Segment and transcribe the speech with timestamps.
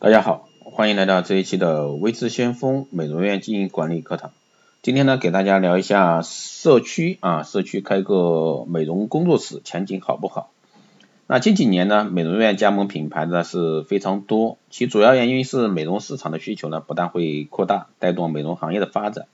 [0.00, 4.30] 大家好，欢迎来到这一期的微智先锋美容院经营管理课堂。
[4.80, 10.50] 今天呢，给大家聊一下社区啊，社区开个美容工作室前景好不好？
[11.26, 19.26] 那近几年呢，美容院加盟品牌呢是非常多，其主要原因是美容市场的需求呢不但会扩大，带动美容行业的发展。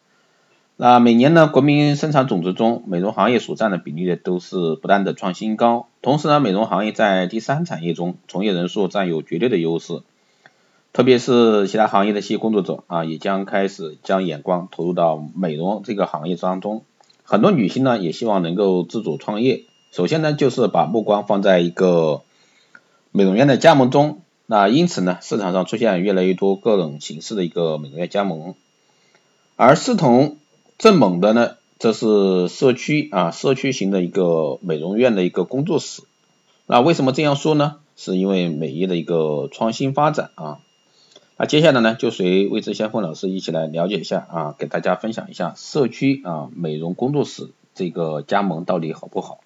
[0.77, 5.89] 那每年呢，国民生产总值中，美容行业所占的比例呢都是不断的创新高。
[6.01, 10.01] 同时呢，美容行业在第三产业中，从业人数占有绝对的优势。
[10.95, 16.85] 特别是其他行业的一些工作者啊，也将开始将眼光投入到美容这个行业当中。
[17.25, 19.65] 很多女性呢，也希望能够自主创业。
[19.91, 22.23] 首先呢，就是把目光放在一个
[23.11, 24.21] 美容院的加盟中。
[24.47, 28.55] 那因此呢，市场上出现越来越多各种形式的一个美容院加盟。
[29.57, 30.37] 而势同
[30.79, 36.03] 正猛的呢，这是社区啊，社区型的一个美容院的一个工作室。
[36.67, 37.79] 那为什么这样说呢？
[37.97, 40.61] 是因为美业的一个创新发展啊。
[41.37, 49.41] 那接下来呢，就随魏志先锋老师一起来了解一下啊，给大家分享一下社区啊美容工作室这个加盟到底好不好？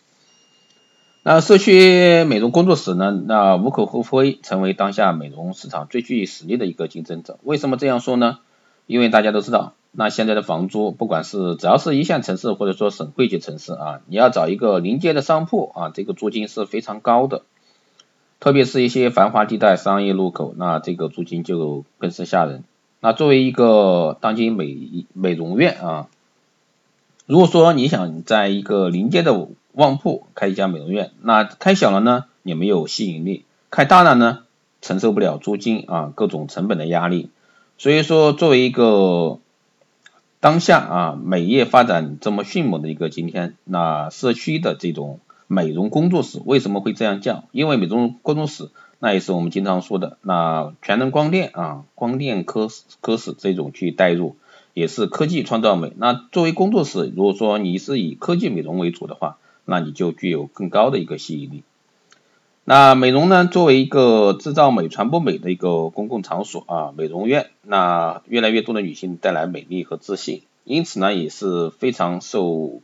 [1.23, 7.39] 那社区美容工作室呢，那无可厚非成为当下美容市场最具实力的一个竞争者。
[7.43, 8.39] 为什么这样说呢？
[8.87, 17.43] 因为大家都知道，那现在的房租，不管是只要是一线城市或者说省会级城市啊，你要找一个临街的商铺啊，这个租金是非常高的。
[18.41, 22.63] 特别是一些繁华地带、商业路口，那这个租金就更是吓人。
[23.01, 26.09] 那作为一个当今美美容院啊，
[27.27, 34.45] 如果说你想在一个临街的旺铺开一家美容院，那开小了呢也没有吸引力，开大了呢
[34.83, 37.31] 承受不了租金啊各种成本的压力。
[37.77, 39.39] 所以说，作为一个
[40.39, 45.19] 当下啊美业发展这么迅猛的一个今天，那社区的这种。
[45.49, 47.45] 美容工作室为什么会这样叫？
[47.53, 52.69] 因为美容工作室那也是我们经常说的那全能光电啊，光电科
[53.01, 54.37] 科室这种去带入，
[54.75, 55.93] 也是科技创造美。
[55.97, 61.63] 那作为工作室，如果说你是以科技美容为主的话，那你就具有更高的一个吸引力。
[62.65, 72.83] 那美容呢，作为一个制造美、传播美的一个公共场所啊，美容院，那越来越多的女性带来美丽和自信，因此呢，也是非常受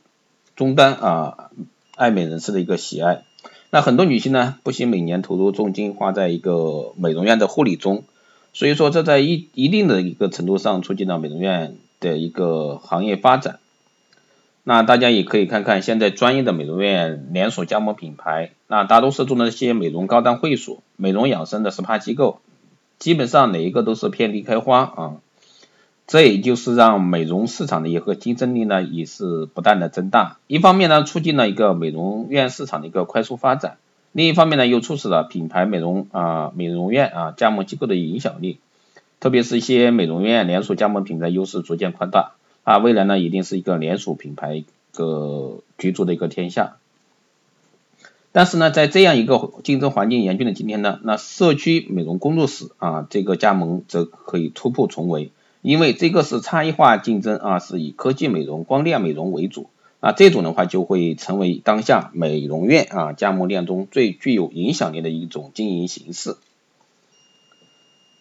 [0.56, 1.50] 终端啊。
[1.96, 3.22] 爱美人士的一个喜爱，
[3.70, 8.04] 那很多女性呢不惜每年投入重金花在一个美容院的护理中，
[8.52, 13.58] 所以说这在一一定的一个程度上促进了美容院的一个行业发展。
[14.66, 22.40] 那大家也可以看看现在专业的美容院连锁加盟品牌，那大多数做那些美容高端会所、美容养生的 SPA 机构，
[22.98, 25.16] 基本上哪一个都是遍地开花啊。
[26.06, 30.36] 这也就是让美容市场的一个竞争力呢，也是不断的增大。
[30.46, 33.78] 一方面呢，促进了一个美容院市场的一个快速发展；
[34.12, 38.58] 另一方面呢，又促使了品牌美容啊美容院啊加盟机构的影响力。
[39.18, 42.32] 特别是一些美容院连锁加盟品牌优势逐渐扩大
[42.64, 46.76] 啊，未来呢，一定是一个连锁品牌一个居住的一个天下。
[48.32, 55.30] 但是呢，在这样一个竞争环境严峻的今天呢，那社区美容工作室啊这个加盟则可以突破重围。
[55.64, 59.70] 因为这个是差异化竞争啊，是以科技美容、光电美容为主
[60.00, 66.36] 啊，这种的话就会成为当下美容院啊加盟链中最具有影响力的一种经营形式。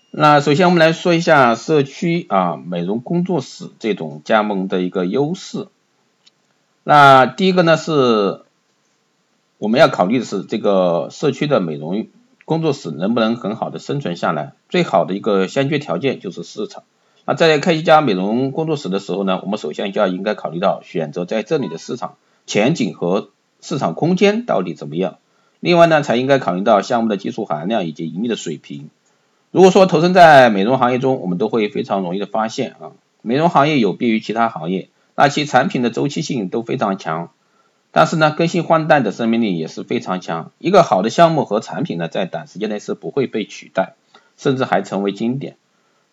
[0.09, 5.67] 那首先我们来说一下社区啊美容工作室这种加盟的一个优势。
[6.85, 8.39] 那第一个呢是
[9.57, 12.07] 我们要考虑的是这个社区的美容
[12.45, 16.83] 工作室能不能很好的生存下来，最好的一个先决条件就是市场。
[17.25, 23.29] 那在开一家美容工作室的时候呢，我们首先就要应该考虑到选择在这里的市场前景和
[23.61, 25.17] 市场空间到底怎么样。
[25.61, 28.89] 另外呢，才应该考虑到项目的技术含量以及盈利的水平。
[29.51, 32.91] 如果说投身在美容行业中，我们都会非常容易的发现啊，
[33.21, 37.29] 美容行业有别于其他行业，那其产品的周期性都非常强，
[37.91, 40.51] 但是呢，更新换代的生命力也是非常强。
[40.57, 43.93] 一个好的项目和产品呢，在短时间内是不会被取代，
[44.35, 45.55] 甚至还成为经典。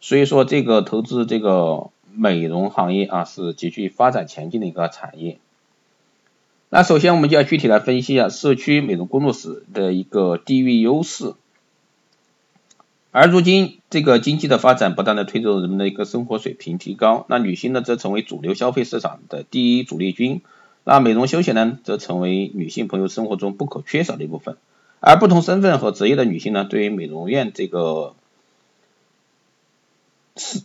[0.03, 5.39] 所以说，这个投资这个美容行业啊，是极具发展前景的一个产业。
[6.71, 11.35] 那首先，我们就要具体来分析一下社区美容工作室的一个地域优势。
[13.11, 20.41] 而如今，这个经济的发展不断的推动人们的一个生活水平提高，那女性呢，则成为主流消费市场的第一主力军。
[20.85, 24.57] 那美容休闲呢，则成为女性朋友生活中不可缺少的一部分。
[25.01, 28.15] 而不同身份和职业的女性呢，对于美容院这个。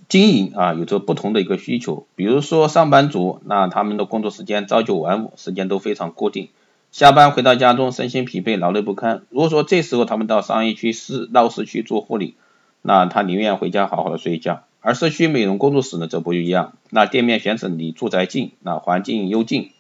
[0.08, 2.08] 经营啊，有着不同的一个需求。
[2.16, 6.50] 比如说上班族，那他们的工作时间朝九晚五，时间都非常固定。
[6.92, 9.24] 下班回到家中，身心疲惫，劳累不堪。
[9.30, 12.36] 如果说这时候他们到商业区、市闹市区做护理，
[12.82, 14.64] 那他宁愿回家好好的睡一觉。
[14.80, 19.72] 而社区美容工作室呢则不一样，那店面选址离住宅近，那环境幽静，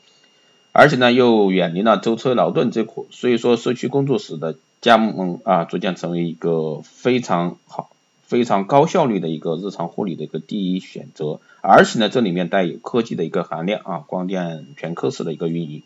[0.71, 7.91] 而且呢又远离了舟车劳顿之苦，所以说社区工作室的加盟啊逐渐成为一个非常好、
[8.25, 15.83] 非常高效率的一个日常护理的一个第一选择，而且呢这里面带有科技的一个含量啊，光电全科室的一个运营。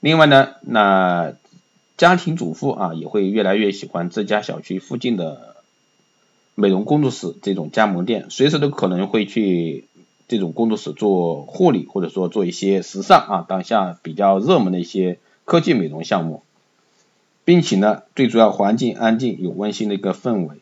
[0.00, 1.34] 另外呢，那
[1.96, 5.52] 家庭主妇啊也会越来越喜欢自家小区附近的。
[6.56, 9.88] 美容工作室这种加盟店，随时都可能会去
[10.28, 16.44] 这种工作室做护理，或者说做一些时尚啊，当下比较热门的一些科技美容项目，
[17.44, 20.58] 并且呢，最主要环境安静，有温馨的一个氛围，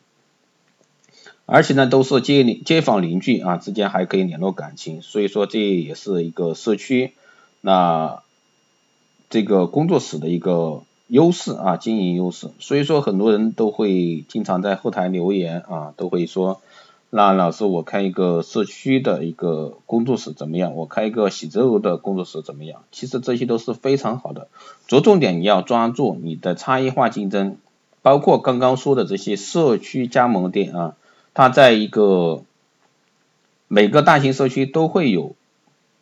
[1.45, 7.13] 而且呢，都是街邻街坊邻居啊之间还可以联络感情，所以说这也是一个社区
[7.61, 8.21] 那
[9.29, 10.83] 这个工作室的一个。
[11.07, 16.61] 优势啊，经营优势，所以说很多人都会经常在后台留言啊，都会说，
[17.11, 20.75] 那老师我开一个社区的一个工作室怎么样？
[20.75, 22.83] 我开一个写字楼的工作室怎么样？
[22.91, 24.47] 其实这些都是非常好的，
[24.87, 27.57] 着重点你要抓住你的差异化竞争，
[28.01, 30.95] 包括刚刚说的这些社区加盟店啊，
[31.33, 32.43] 它在一个
[33.67, 35.35] 每个大型社区都会有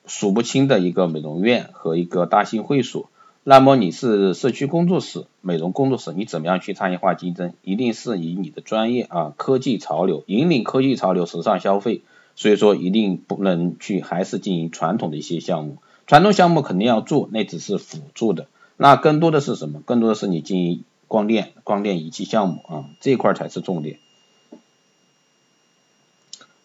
[0.06, 3.10] 数不清的一个美容院和一个大型会所。
[3.44, 7.54] 那么你是社区工作室、美容工作室，你怎么样去差异化竞争？
[7.64, 12.02] 一定是以你的专业啊，科技潮流引领科技潮流、时尚消费。
[12.34, 18.48] 所以说一定不能去还是经营传统的一些项目，传统项目肯定要做，那只是辅助的。
[18.78, 19.82] 那更多的是什么？
[19.86, 24.00] 更多的是你经营光电、光电仪器项目啊，这块才是重点。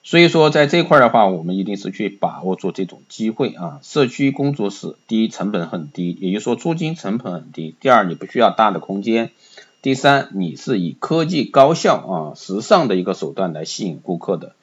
[0.09, 3.81] 所以说，在这块的话，我们一定是去把握住这种机会啊。
[3.83, 7.75] 社区工作室，第一成本很低，也就是说租金成本很低。
[7.81, 9.33] 第二，你不需要大的空间。
[9.83, 14.55] 第三，你是以科技高效啊、时尚的一个手段来吸引顾客的，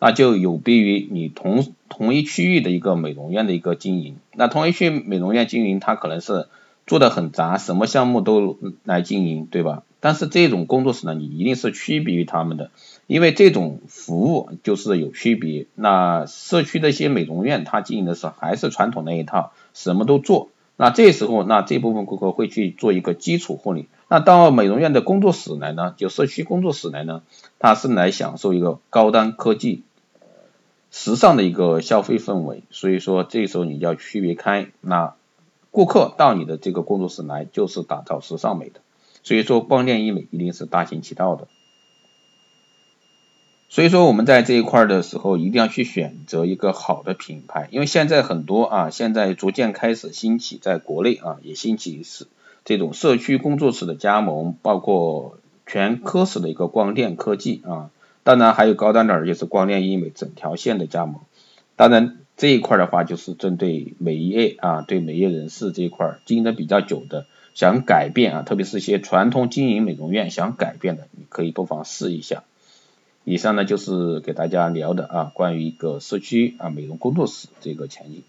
[0.00, 4.16] 那就有别于你同同一区域的一个美容院的一个经营。
[4.34, 6.48] 那同一区美容院经营，它可能是
[6.88, 9.84] 做的很杂，什么项目都来经营，对吧？
[10.00, 12.70] 但是这种工作室呢，你一定是区别于他们的。
[13.06, 20.48] 因为这种服务就是有区别，那社区的一些美容院，它经营的是还是传统那一套，什么都做。
[20.76, 23.88] 那这时候，那这部分顾客会去做一个基础护理。
[24.08, 27.22] 那到美容院的工作室来呢，就社区工作室来呢，
[27.58, 29.82] 他是来享受一个高端科技、
[30.90, 32.62] 时尚的一个消费氛围。
[32.70, 35.14] 所以说，这时候你要区别开，那
[35.70, 38.80] 顾客到你的这个工作室来就是打造时尚美的。
[39.22, 41.48] 所以说，光电医美一定是大行其道的。
[43.68, 52.28] 所以说我们在这一块的时候，一定要去选择一个好的品牌，因为现在很多啊，现在逐渐开始兴起，在国内啊也兴起是
[52.64, 57.90] 这种社区工作室的加盟，包括全科室的一个光电科技啊，
[58.22, 61.20] 当然还有高端点就是光电医美整条线的加盟。
[61.76, 72.44] 当然这一块的话，就是针对美业啊，对美业人士这一块经营的比较久的，想改变啊，特别是一些传统经营美容院想改变的，你可以不妨试一下。
[73.24, 78.22] 以上呢就是给大家聊的啊，关于一个社区啊美容工作室这个前景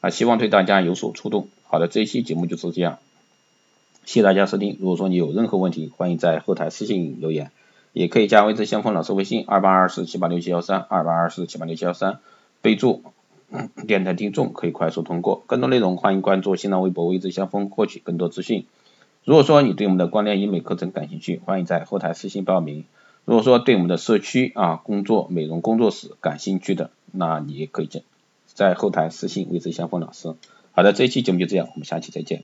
[0.00, 1.48] 啊，希望对大家有所触动。
[1.64, 2.98] 好的，这一期节目就是这样，
[4.04, 4.76] 谢谢大家收听。
[4.78, 7.50] 如果说你有任何问题，欢迎在后台私信留言，
[7.94, 12.18] 也可以加微之先锋老师微信二八二四七八六七幺三二八二四七八六七幺三，
[12.60, 13.02] 备注
[13.86, 15.42] 电台听众可以快速通过。
[15.46, 18.66] 更多内容欢迎关注新浪微博微之先锋获取更多资讯。
[19.24, 22.84] 如果说你对我们的光电医美课程感兴趣，欢迎在后台私信报名。
[23.24, 28.02] 如果说对我们的社区啊工作美容工作室感兴趣的，那你也可以在
[28.46, 30.34] 在后台私信微之相锋老师。
[30.72, 32.40] 好的，这一期节目就这样，我们下期再见。